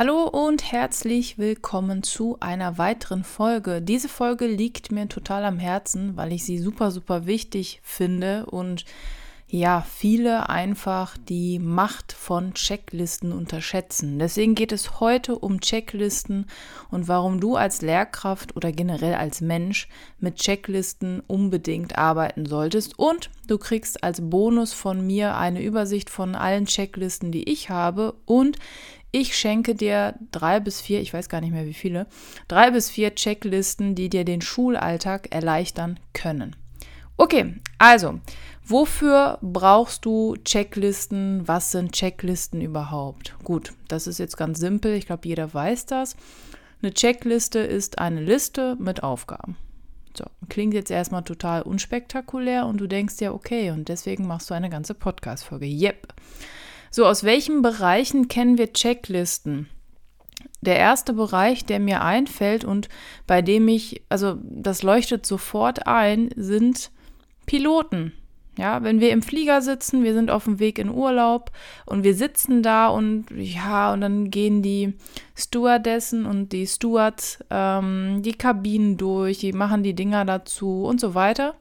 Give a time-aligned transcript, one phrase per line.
[0.00, 3.82] Hallo und herzlich willkommen zu einer weiteren Folge.
[3.82, 8.86] Diese Folge liegt mir total am Herzen, weil ich sie super, super wichtig finde und
[9.46, 14.18] ja, viele einfach die Macht von Checklisten unterschätzen.
[14.18, 16.46] Deswegen geht es heute um Checklisten
[16.90, 19.88] und warum du als Lehrkraft oder generell als Mensch
[20.20, 22.96] mit Checklisten unbedingt arbeiten solltest.
[22.96, 28.14] Und du kriegst als Bonus von mir eine Übersicht von allen Checklisten, die ich habe
[28.26, 28.56] und
[29.12, 32.06] ich schenke dir drei bis vier, ich weiß gar nicht mehr wie viele,
[32.48, 36.56] drei bis vier Checklisten, die dir den Schulalltag erleichtern können.
[37.16, 38.20] Okay, also,
[38.64, 41.46] wofür brauchst du Checklisten?
[41.46, 43.34] Was sind Checklisten überhaupt?
[43.44, 44.94] Gut, das ist jetzt ganz simpel.
[44.94, 46.16] Ich glaube, jeder weiß das.
[46.82, 49.56] Eine Checkliste ist eine Liste mit Aufgaben.
[50.16, 54.54] So, klingt jetzt erstmal total unspektakulär und du denkst ja, okay, und deswegen machst du
[54.54, 55.66] eine ganze Podcast-Folge.
[55.66, 56.14] Yep.
[56.90, 59.68] So, aus welchen Bereichen kennen wir Checklisten?
[60.60, 62.88] Der erste Bereich, der mir einfällt und
[63.26, 66.90] bei dem ich, also das leuchtet sofort ein, sind
[67.46, 68.12] Piloten.
[68.58, 71.50] Ja, wenn wir im Flieger sitzen, wir sind auf dem Weg in Urlaub
[71.86, 74.94] und wir sitzen da und ja, und dann gehen die
[75.34, 81.14] Stewardessen und die Stewards ähm, die Kabinen durch, die machen die Dinger dazu und so
[81.14, 81.54] weiter.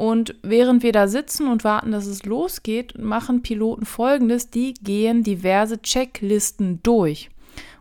[0.00, 5.24] Und während wir da sitzen und warten, dass es losgeht, machen Piloten Folgendes, die gehen
[5.24, 7.28] diverse Checklisten durch.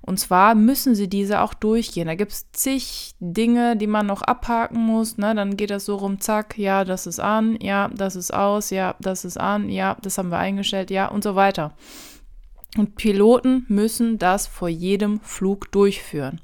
[0.01, 2.07] Und zwar müssen sie diese auch durchgehen.
[2.07, 5.17] Da gibt es zig Dinge, die man noch abhaken muss.
[5.17, 5.33] Ne?
[5.33, 8.97] Dann geht das so rum, zack, ja, das ist an, ja, das ist aus, ja,
[8.99, 11.71] das ist an, ja, das haben wir eingestellt, ja, und so weiter.
[12.75, 16.41] Und Piloten müssen das vor jedem Flug durchführen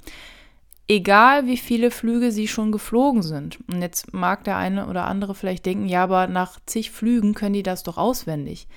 [0.87, 3.59] egal wie viele Flüge sie schon geflogen sind.
[3.67, 7.53] Und jetzt mag der eine oder andere vielleicht denken, ja, aber nach zig Flügen können
[7.53, 8.67] die das doch auswendig.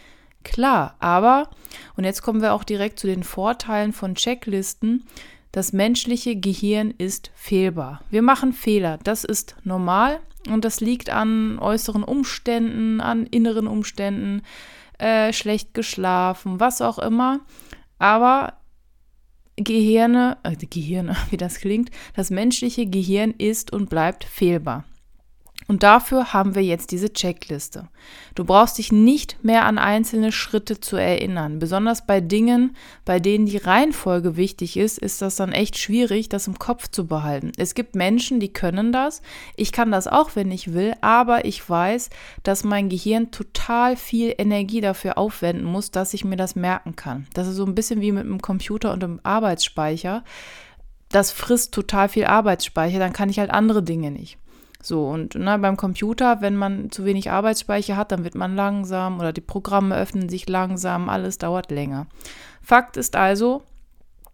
[0.45, 1.51] Klar, aber,
[1.97, 5.05] und jetzt kommen wir auch direkt zu den Vorteilen von Checklisten,
[5.53, 8.03] das menschliche Gehirn ist fehlbar.
[8.11, 14.43] Wir machen Fehler, das ist normal und das liegt an äußeren Umständen, an inneren Umständen,
[14.99, 17.41] äh, schlecht geschlafen, was auch immer.
[17.99, 18.55] Aber
[19.59, 24.85] Gehirne, äh, Gehirne, wie das klingt, das menschliche Gehirn ist und bleibt fehlbar.
[25.69, 27.89] Und dafür haben wir jetzt diese Checkliste.
[28.35, 31.59] Du brauchst dich nicht mehr an einzelne Schritte zu erinnern.
[31.59, 32.75] Besonders bei Dingen,
[33.05, 37.07] bei denen die Reihenfolge wichtig ist, ist das dann echt schwierig, das im Kopf zu
[37.07, 37.53] behalten.
[37.59, 39.21] Es gibt Menschen, die können das.
[39.57, 42.09] Ich kann das auch, wenn ich will, aber ich weiß,
[42.45, 47.27] dass mein Gehirn total viel Energie dafür aufwenden muss, dass ich mir das merken kann.
[47.35, 50.25] Das ist so ein bisschen wie mit einem Computer und einem Arbeitsspeicher.
[51.11, 54.39] Das frisst total viel Arbeitsspeicher, dann kann ich halt andere Dinge nicht.
[54.81, 59.19] So, und ne, beim Computer, wenn man zu wenig Arbeitsspeicher hat, dann wird man langsam
[59.19, 62.07] oder die Programme öffnen sich langsam, alles dauert länger.
[62.63, 63.63] Fakt ist also,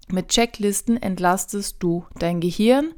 [0.09, 2.93] mit Checklisten entlastest du dein Gehirn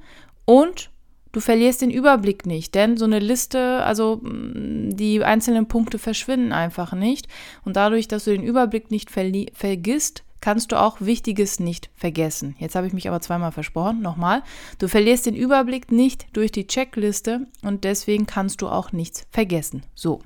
[0.44, 0.90] und
[1.30, 6.52] du verlierst den Überblick nicht, denn so eine Liste, also mm, die einzelnen Punkte verschwinden
[6.52, 7.28] einfach nicht
[7.64, 12.54] und dadurch, dass du den Überblick nicht vergisst, kannst du auch Wichtiges nicht vergessen.
[12.60, 14.00] Jetzt habe ich mich aber zweimal versprochen.
[14.00, 14.44] Nochmal.
[14.78, 19.82] Du verlierst den Überblick nicht durch die Checkliste und deswegen kannst du auch nichts vergessen.
[19.96, 20.22] So.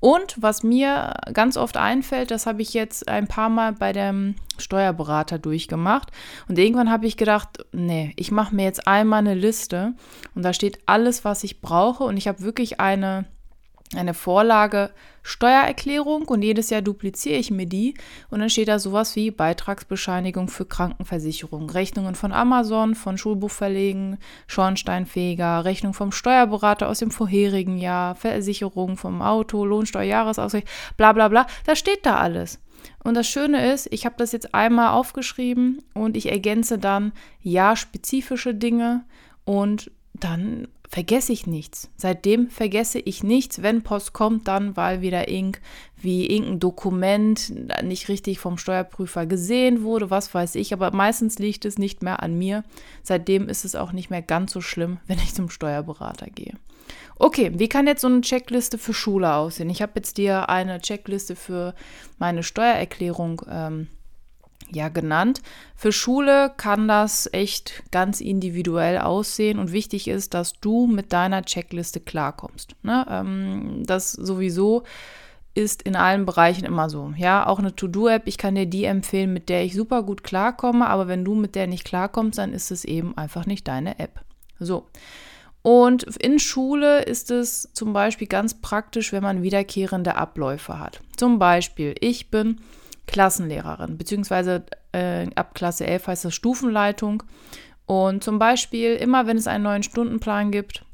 [0.00, 4.36] Und was mir ganz oft einfällt, das habe ich jetzt ein paar Mal bei dem
[4.56, 6.12] Steuerberater durchgemacht.
[6.48, 9.92] Und irgendwann habe ich gedacht, nee, ich mache mir jetzt einmal eine Liste
[10.34, 12.04] und da steht alles, was ich brauche.
[12.04, 13.26] Und ich habe wirklich eine
[13.94, 14.90] eine Vorlage
[15.22, 17.94] Steuererklärung und jedes Jahr dupliziere ich mir die
[18.30, 25.64] und dann steht da sowas wie Beitragsbescheinigung für Krankenversicherung, Rechnungen von Amazon, von Schulbuchverlegen, Schornsteinfeger,
[25.64, 30.64] Rechnung vom Steuerberater aus dem vorherigen Jahr, Versicherung vom Auto, Lohnsteuer, Jahresausgleich,
[30.96, 31.46] bla bla bla.
[31.66, 32.58] Das steht da alles.
[33.04, 37.12] Und das Schöne ist, ich habe das jetzt einmal aufgeschrieben und ich ergänze dann
[37.42, 39.04] ja spezifische Dinge
[39.44, 41.90] und dann vergesse ich nichts.
[41.96, 43.62] Seitdem vergesse ich nichts.
[43.62, 45.60] Wenn Post kommt, dann weil wieder Ink,
[45.96, 47.52] wie irgendein Dokument
[47.82, 50.72] nicht richtig vom Steuerprüfer gesehen wurde, was weiß ich.
[50.72, 52.64] Aber meistens liegt es nicht mehr an mir.
[53.02, 56.54] Seitdem ist es auch nicht mehr ganz so schlimm, wenn ich zum Steuerberater gehe.
[57.18, 59.68] Okay, wie kann jetzt so eine Checkliste für Schule aussehen?
[59.68, 61.74] Ich habe jetzt dir eine Checkliste für
[62.18, 63.88] meine Steuererklärung ähm,
[64.70, 65.42] ja genannt.
[65.74, 71.42] Für Schule kann das echt ganz individuell aussehen und wichtig ist, dass du mit deiner
[71.42, 72.74] Checkliste klarkommst.
[72.82, 73.06] Ne?
[73.08, 74.84] Ähm, das sowieso
[75.54, 77.12] ist in allen Bereichen immer so.
[77.16, 80.86] Ja, auch eine To-Do-App, ich kann dir die empfehlen, mit der ich super gut klarkomme,
[80.86, 84.20] aber wenn du mit der nicht klarkommst, dann ist es eben einfach nicht deine App.
[84.60, 84.86] So.
[85.62, 91.00] Und in Schule ist es zum Beispiel ganz praktisch, wenn man wiederkehrende Abläufe hat.
[91.16, 92.60] Zum Beispiel, ich bin
[93.08, 97.24] Klassenlehrerin, beziehungsweise äh, ab Klasse 11 heißt das Stufenleitung.
[97.86, 100.84] Und zum Beispiel, immer wenn es einen neuen Stundenplan gibt,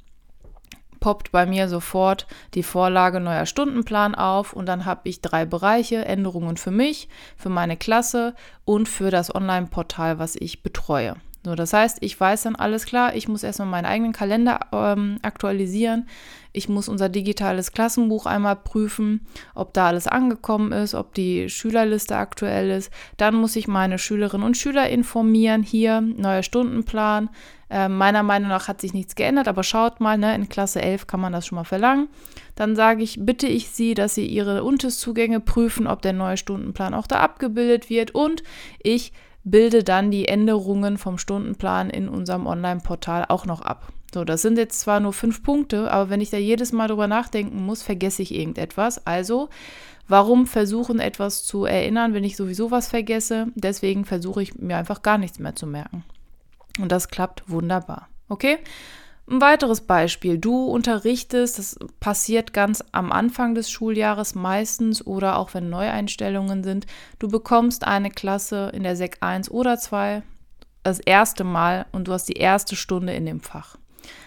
[1.00, 6.05] poppt bei mir sofort die Vorlage neuer Stundenplan auf und dann habe ich drei Bereiche,
[6.05, 8.34] Änderungen für mich, für meine Klasse
[8.64, 11.17] und für das Online-Portal, was ich betreue.
[11.44, 15.19] So, das heißt, ich weiß dann alles klar, ich muss erstmal meinen eigenen Kalender ähm,
[15.20, 16.08] aktualisieren.
[16.52, 22.17] Ich muss unser digitales Klassenbuch einmal prüfen, ob da alles angekommen ist, ob die Schülerliste
[22.17, 22.91] aktuell ist.
[23.19, 25.62] Dann muss ich meine Schülerinnen und Schüler informieren.
[25.62, 27.29] Hier, neuer Stundenplan.
[27.69, 31.06] Äh, meiner Meinung nach hat sich nichts geändert, aber schaut mal, ne, in Klasse 11
[31.06, 32.08] kann man das schon mal verlangen.
[32.55, 36.94] Dann sage ich, bitte ich Sie, dass Sie Ihre Unterszugänge prüfen, ob der neue Stundenplan
[36.94, 38.14] auch da abgebildet wird.
[38.14, 38.44] Und
[38.82, 39.12] ich
[39.44, 43.93] bilde dann die Änderungen vom Stundenplan in unserem Online-Portal auch noch ab.
[44.12, 47.08] So, das sind jetzt zwar nur fünf Punkte, aber wenn ich da jedes Mal drüber
[47.08, 49.06] nachdenken muss, vergesse ich irgendetwas.
[49.06, 49.49] Also,
[50.08, 53.49] warum versuchen, etwas zu erinnern, wenn ich sowieso was vergesse?
[53.55, 56.05] Deswegen versuche ich mir einfach gar nichts mehr zu merken.
[56.81, 58.08] Und das klappt wunderbar.
[58.29, 58.58] Okay?
[59.26, 60.37] Ein weiteres Beispiel.
[60.37, 66.87] Du unterrichtest, das passiert ganz am Anfang des Schuljahres meistens oder auch wenn Neueinstellungen sind.
[67.19, 70.23] Du bekommst eine Klasse in der Sek 1 oder 2
[70.82, 73.79] das erste Mal und du hast die erste Stunde in dem Fach.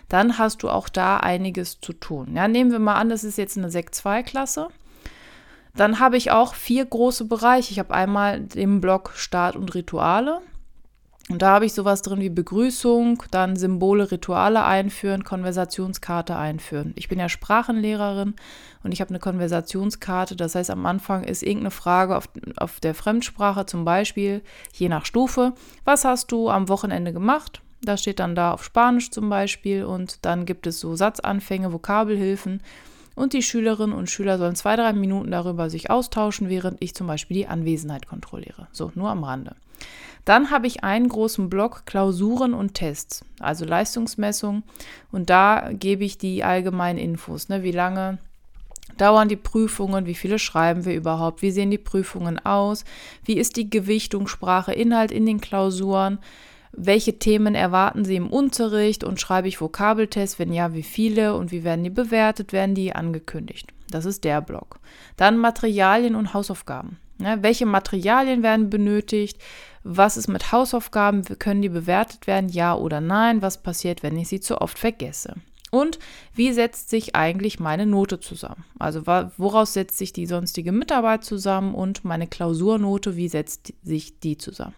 [0.10, 2.36] Dann hast du auch da einiges zu tun.
[2.36, 4.70] Ja, nehmen wir mal an, das ist jetzt eine Sek 2 Klasse.
[5.76, 7.72] Dann habe ich auch vier große Bereiche.
[7.72, 10.42] Ich habe einmal den Block Start und Rituale.
[11.30, 16.94] Und da habe ich sowas drin wie Begrüßung, dann Symbole, Rituale einführen, Konversationskarte einführen.
[16.96, 18.36] Ich bin ja Sprachenlehrerin
[18.84, 20.38] und ich habe eine Konversationskarte.
[20.38, 24.42] Das heißt, am Anfang ist irgendeine Frage auf, auf der Fremdsprache, zum Beispiel,
[24.72, 25.54] je nach Stufe.
[25.84, 27.62] Was hast du am Wochenende gemacht?
[27.82, 29.84] Das steht dann da auf Spanisch zum Beispiel.
[29.84, 32.62] Und dann gibt es so Satzanfänge, Vokabelhilfen.
[33.16, 37.08] Und die Schülerinnen und Schüler sollen zwei, drei Minuten darüber sich austauschen, während ich zum
[37.08, 38.68] Beispiel die Anwesenheit kontrolliere.
[38.72, 39.56] So, nur am Rande.
[40.28, 44.64] Dann habe ich einen großen Block Klausuren und Tests, also Leistungsmessung.
[45.10, 47.64] Und da gebe ich die allgemeinen Infos, ne?
[47.64, 48.18] wie lange
[48.98, 52.84] dauern die Prüfungen, wie viele schreiben wir überhaupt, wie sehen die Prüfungen aus,
[53.24, 56.20] wie ist die Gewichtung, Sprache, Inhalt in den Klausuren,
[56.74, 61.54] welche Themen erwarten Sie im Unterricht und schreibe ich Vokabeltests, wenn ja, wie viele und
[61.54, 63.70] wie werden die bewertet, werden die angekündigt.
[63.90, 64.82] Das ist der Block.
[65.16, 66.98] Dann Materialien und Hausaufgaben.
[67.20, 69.42] Ja, welche Materialien werden benötigt?
[69.84, 71.24] Was ist mit Hausaufgaben?
[71.40, 72.50] Können die bewertet werden?
[72.50, 73.42] Ja oder nein?
[73.42, 75.36] Was passiert, wenn ich sie zu oft vergesse?
[75.70, 76.00] Und
[76.34, 78.64] wie setzt sich eigentlich meine Note zusammen?
[78.80, 84.38] Also woraus setzt sich die sonstige Mitarbeit zusammen und meine Klausurnote, wie setzt sich die
[84.38, 84.76] zusammen?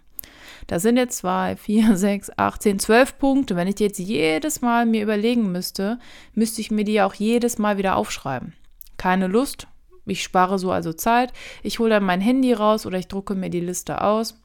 [0.68, 3.56] Das sind jetzt zwei, vier, sechs, acht, zehn, zwölf Punkte.
[3.56, 6.00] Wenn ich die jetzt jedes Mal mir überlegen müsste,
[6.34, 8.54] müsste ich mir die auch jedes Mal wieder aufschreiben.
[8.98, 9.68] Keine Lust,
[10.06, 11.34] ich spare so also Zeit.
[11.64, 14.40] Ich hole dann mein Handy raus oder ich drucke mir die Liste aus.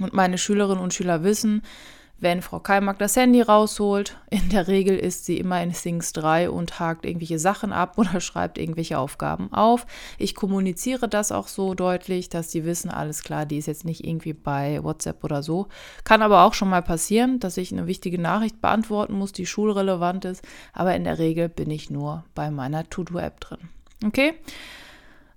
[0.00, 1.62] Und meine Schülerinnen und Schüler wissen,
[2.18, 6.48] wenn Frau Keimack das Handy rausholt, in der Regel ist sie immer in Things 3
[6.48, 9.86] und hakt irgendwelche Sachen ab oder schreibt irgendwelche Aufgaben auf.
[10.16, 14.06] Ich kommuniziere das auch so deutlich, dass sie wissen, alles klar, die ist jetzt nicht
[14.06, 15.68] irgendwie bei WhatsApp oder so.
[16.04, 20.24] Kann aber auch schon mal passieren, dass ich eine wichtige Nachricht beantworten muss, die schulrelevant
[20.24, 23.68] ist, aber in der Regel bin ich nur bei meiner To-Do-App drin.
[24.04, 24.34] Okay?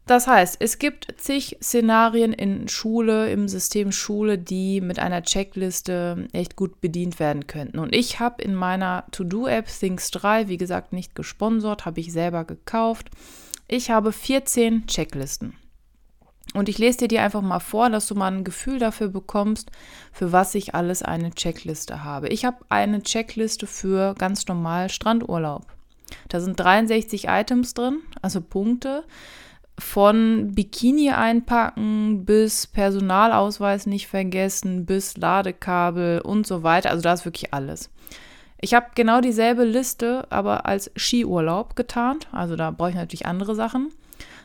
[0.10, 6.28] Das heißt, es gibt zig Szenarien in Schule, im System Schule, die mit einer Checkliste
[6.34, 7.78] echt gut bedient werden könnten.
[7.78, 12.44] Und ich habe in meiner To-Do-App Things 3, wie gesagt, nicht gesponsert, habe ich selber
[12.44, 13.12] gekauft.
[13.68, 15.54] Ich habe 14 Checklisten.
[16.56, 19.70] Und ich lese dir die einfach mal vor, dass du mal ein Gefühl dafür bekommst,
[20.12, 22.30] für was ich alles eine Checkliste habe.
[22.30, 25.68] Ich habe eine Checkliste für ganz normal Strandurlaub.
[26.30, 29.04] Da sind 63 Items drin, also Punkte
[29.80, 36.92] von Bikini einpacken bis Personalausweis nicht vergessen, bis Ladekabel und so weiter.
[36.92, 37.90] Also da ist wirklich alles.
[38.62, 42.28] Ich habe genau dieselbe Liste, aber als Skiurlaub getarnt.
[42.32, 43.90] Also da brauche ich natürlich andere Sachen.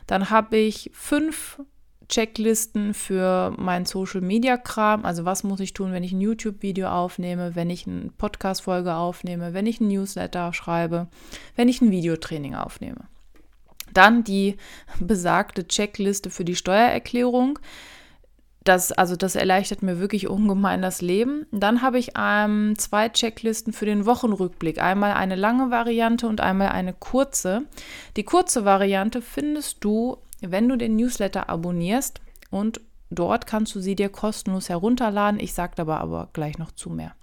[0.07, 1.59] Dann habe ich fünf
[2.07, 5.05] Checklisten für meinen Social Media Kram.
[5.05, 9.53] Also was muss ich tun, wenn ich ein YouTube-Video aufnehme, wenn ich eine Podcast-Folge aufnehme,
[9.53, 11.07] wenn ich ein Newsletter schreibe,
[11.55, 13.07] wenn ich ein Videotraining aufnehme.
[13.95, 14.57] Dann die
[14.99, 17.57] besagte Checkliste für die Steuererklärung.
[18.63, 21.47] Das, also das erleichtert mir wirklich ungemein das Leben.
[21.51, 24.81] Dann habe ich ähm, zwei Checklisten für den Wochenrückblick.
[24.81, 27.63] Einmal eine lange Variante und einmal eine kurze.
[28.17, 33.95] Die kurze Variante findest du wenn du den Newsletter abonnierst und dort kannst du sie
[33.95, 35.39] dir kostenlos herunterladen.
[35.39, 37.15] Ich sage dabei aber gleich noch zu mehr.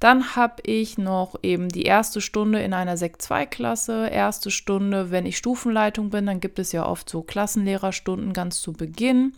[0.00, 5.10] Dann habe ich noch eben die erste Stunde in einer Sek 2 Klasse, erste Stunde,
[5.10, 9.32] wenn ich Stufenleitung bin, dann gibt es ja oft so Klassenlehrerstunden ganz zu Beginn.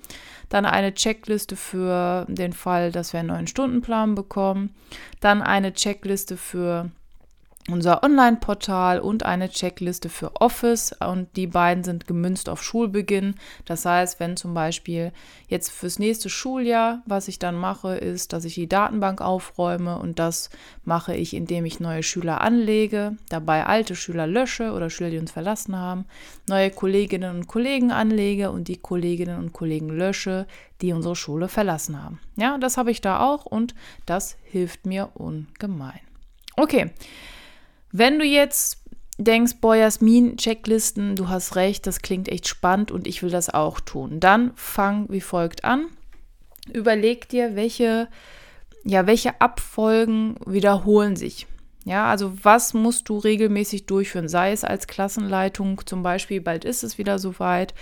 [0.50, 4.74] Dann eine Checkliste für den Fall, dass wir einen neuen Stundenplan bekommen.
[5.20, 6.90] Dann eine Checkliste für
[7.72, 10.94] unser Online-Portal und eine Checkliste für Office.
[11.00, 13.34] Und die beiden sind gemünzt auf Schulbeginn.
[13.64, 15.12] Das heißt, wenn zum Beispiel
[15.48, 20.18] jetzt fürs nächste Schuljahr, was ich dann mache, ist, dass ich die Datenbank aufräume und
[20.18, 20.50] das
[20.84, 25.32] mache ich, indem ich neue Schüler anlege, dabei alte Schüler lösche oder Schüler, die uns
[25.32, 26.04] verlassen haben,
[26.48, 30.46] neue Kolleginnen und Kollegen anlege und die Kolleginnen und Kollegen lösche,
[30.80, 32.20] die unsere Schule verlassen haben.
[32.36, 33.74] Ja, das habe ich da auch und
[34.06, 36.00] das hilft mir ungemein.
[36.56, 36.90] Okay.
[37.92, 38.78] Wenn du jetzt
[39.18, 43.50] denkst, boah, Jasmin, Checklisten, du hast recht, das klingt echt spannend und ich will das
[43.50, 45.86] auch tun, dann fang wie folgt an.
[46.72, 48.08] Überleg dir, welche,
[48.84, 51.46] ja, welche Abfolgen wiederholen sich.
[51.84, 56.84] Ja, also was musst du regelmäßig durchführen, sei es als Klassenleitung zum Beispiel, bald ist
[56.84, 57.74] es wieder soweit,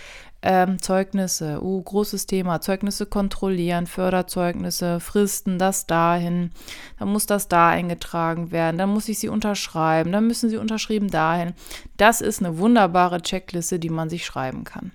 [0.42, 6.52] ähm, Zeugnisse, uh, großes Thema, Zeugnisse kontrollieren, Förderzeugnisse, Fristen, das dahin,
[6.99, 11.11] dann muss das da eingetragen werden, dann muss ich sie unterschreiben, dann müssen sie unterschrieben
[11.11, 11.54] dahin.
[11.97, 14.92] Das ist eine wunderbare Checkliste, die man sich schreiben kann.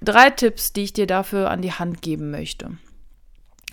[0.00, 2.78] Drei Tipps, die ich dir dafür an die Hand geben möchte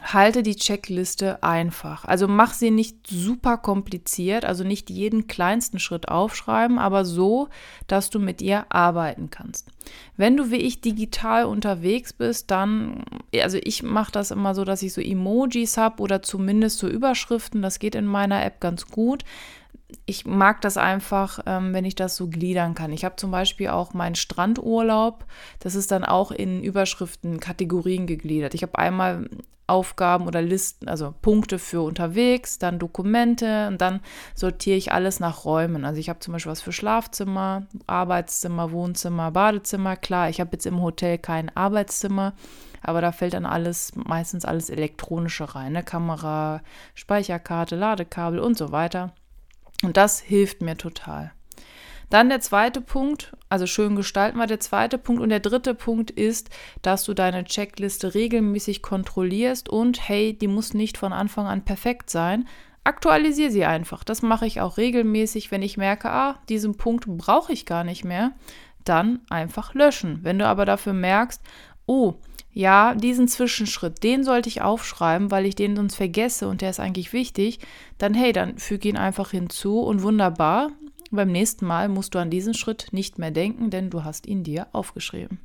[0.02, 2.06] halte die Checkliste einfach.
[2.06, 7.48] Also mach sie nicht super kompliziert, also nicht jeden kleinsten Schritt aufschreiben, aber so,
[7.88, 9.70] dass du mit ihr arbeiten kannst.
[10.18, 14.84] Wenn du wie ich digital unterwegs bist, dann, also ich mache das immer so, dass
[14.84, 19.24] ich so Emojis habe oder zumindest so Überschriften, das geht in meiner App ganz gut
[20.06, 22.92] ich mag das einfach, ähm, wenn ich das so gliedern kann.
[22.92, 25.25] Ich habe zum Beispiel auch meinen Strandurlaub.
[25.60, 28.54] Das ist dann auch in Überschriften, Kategorien gegliedert.
[28.54, 29.30] Ich habe einmal
[29.68, 34.02] Aufgaben oder Listen, also Punkte für unterwegs, dann Dokumente und dann
[34.36, 35.86] sortiere ich alles nach Räumen.
[35.86, 39.96] Also ich habe zum Beispiel was für Schlafzimmer, Arbeitszimmer, Wohnzimmer, Badezimmer.
[39.96, 42.34] Klar, ich habe jetzt im Hotel kein Arbeitszimmer,
[42.82, 45.84] aber da fällt dann alles, meistens alles elektronische rein, ne?
[45.84, 46.62] Kamera,
[46.94, 49.14] Speicherkarte, Ladekabel und so weiter.
[49.84, 51.32] Und das hilft mir total.
[52.10, 55.22] Dann der zweite Punkt, also schön gestalten war der zweite Punkt.
[55.22, 56.50] Und der dritte Punkt ist,
[56.82, 62.10] dass du deine Checkliste regelmäßig kontrollierst und hey, die muss nicht von Anfang an perfekt
[62.10, 62.48] sein.
[62.84, 64.03] Aktualisiere sie einfach.
[64.03, 68.05] Das mache ich auch regelmäßig, wenn ich merke, ah, diesen Punkt brauche ich gar nicht
[68.05, 68.34] mehr,
[68.84, 70.20] dann einfach löschen.
[70.22, 71.41] Wenn du aber dafür merkst,
[71.88, 72.15] oh,
[72.56, 76.80] ja, diesen Zwischenschritt, den sollte ich aufschreiben, weil ich den sonst vergesse und der ist
[76.80, 77.60] eigentlich wichtig,
[77.98, 80.72] dann hey, dann füge ihn einfach hinzu und wunderbar,
[81.12, 84.44] beim nächsten Mal musst du an diesen Schritt nicht mehr denken, denn du hast ihn
[84.44, 85.40] dir aufgeschrieben.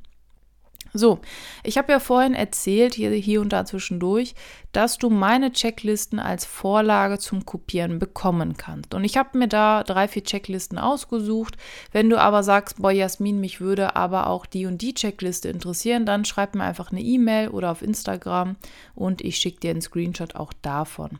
[0.93, 1.19] So,
[1.63, 4.33] ich habe ja vorhin erzählt, hier, hier und da zwischendurch,
[4.71, 8.93] dass du meine Checklisten als Vorlage zum Kopieren bekommen kannst.
[8.93, 11.57] Und ich habe mir da drei, vier Checklisten ausgesucht.
[11.91, 16.05] Wenn du aber sagst, boah, Jasmin, mich würde aber auch die und die Checkliste interessieren,
[16.05, 18.55] dann schreib mir einfach eine E-Mail oder auf Instagram
[18.95, 21.19] und ich schicke dir einen Screenshot auch davon.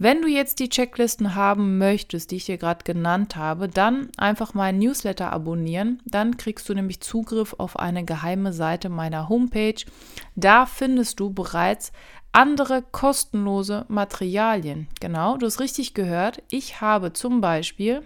[0.00, 4.54] Wenn du jetzt die Checklisten haben möchtest, die ich dir gerade genannt habe, dann einfach
[4.54, 6.00] meinen Newsletter abonnieren.
[6.04, 9.84] Dann kriegst du nämlich Zugriff auf eine geheime Seite meiner Homepage.
[10.36, 11.90] Da findest du bereits
[12.32, 14.88] andere kostenlose Materialien.
[15.00, 16.42] Genau, du hast richtig gehört.
[16.50, 18.04] Ich habe zum Beispiel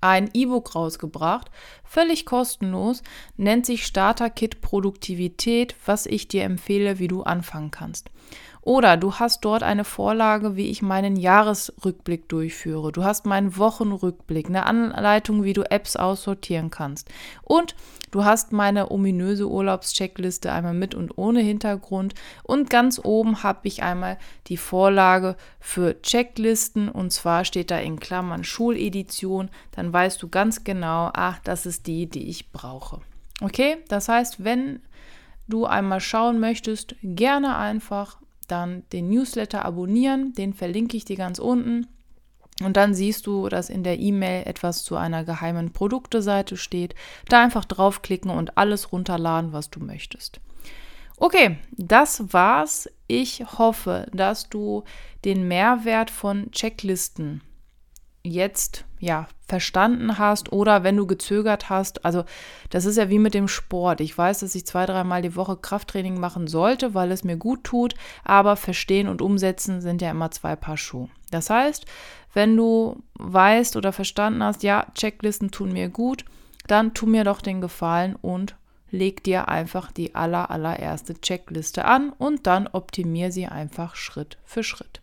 [0.00, 1.50] ein E-Book rausgebracht,
[1.84, 3.02] völlig kostenlos,
[3.36, 8.10] nennt sich Starter Kit Produktivität, was ich dir empfehle, wie du anfangen kannst.
[8.70, 12.92] Oder du hast dort eine Vorlage, wie ich meinen Jahresrückblick durchführe.
[12.92, 17.08] Du hast meinen Wochenrückblick, eine Anleitung, wie du Apps aussortieren kannst.
[17.42, 17.74] Und
[18.12, 22.14] du hast meine ominöse Urlaubscheckliste einmal mit und ohne Hintergrund.
[22.44, 26.88] Und ganz oben habe ich einmal die Vorlage für Checklisten.
[26.88, 29.50] Und zwar steht da in Klammern Schuledition.
[29.72, 33.00] Dann weißt du ganz genau, ach, das ist die, die ich brauche.
[33.40, 34.78] Okay, das heißt, wenn
[35.48, 38.19] du einmal schauen möchtest, gerne einfach
[38.50, 41.86] dann den Newsletter abonnieren, den verlinke ich dir ganz unten.
[42.62, 46.94] Und dann siehst du, dass in der E-Mail etwas zu einer geheimen Produkteseite steht.
[47.28, 50.40] Da einfach draufklicken und alles runterladen, was du möchtest.
[51.16, 52.88] Okay, das war's.
[53.06, 54.84] Ich hoffe, dass du
[55.24, 57.42] den Mehrwert von Checklisten
[58.22, 62.04] jetzt ja verstanden hast oder wenn du gezögert hast.
[62.04, 62.24] Also
[62.68, 64.00] das ist ja wie mit dem Sport.
[64.00, 67.64] Ich weiß, dass ich zwei, dreimal die Woche Krafttraining machen sollte, weil es mir gut
[67.64, 71.08] tut, aber verstehen und umsetzen sind ja immer zwei Paar Schuhe.
[71.30, 71.86] Das heißt,
[72.34, 76.24] wenn du weißt oder verstanden hast, ja, Checklisten tun mir gut,
[76.66, 78.54] dann tu mir doch den Gefallen und
[78.90, 84.62] leg dir einfach die aller, allererste Checkliste an und dann optimier sie einfach Schritt für
[84.62, 85.00] Schritt.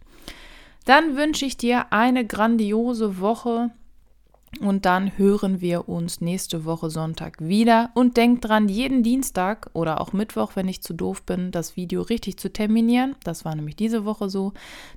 [0.88, 3.72] Dann wünsche ich dir eine grandiose Woche
[4.62, 7.90] und dann hören wir uns nächste Woche Sonntag wieder.
[7.94, 12.04] Und denk dran, jeden Dienstag oder auch Mittwoch, wenn ich zu doof bin, das Video
[12.04, 13.18] richtig zu terminieren.
[13.26, 14.54] Das war nämlich diese Woche so.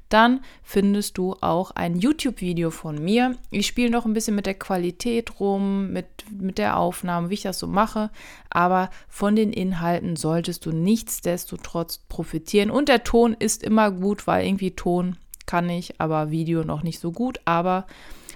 [0.09, 3.37] Dann findest du auch ein YouTube-Video von mir.
[3.50, 7.42] Ich spiele noch ein bisschen mit der Qualität rum, mit, mit der Aufnahme, wie ich
[7.42, 8.11] das so mache.
[8.49, 12.70] Aber von den Inhalten solltest du nichtsdestotrotz profitieren.
[12.70, 15.16] Und der Ton ist immer gut, weil irgendwie Ton
[15.50, 17.88] kann ich, aber Video noch nicht so gut, aber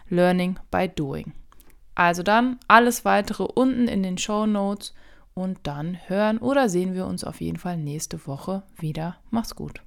[0.08, 1.32] Learning by Doing.
[1.94, 4.94] Also dann alles weitere unten in den Show Notes
[5.32, 9.18] und dann hören oder sehen wir uns auf jeden Fall nächste Woche wieder.
[9.30, 9.80] Mach's gut.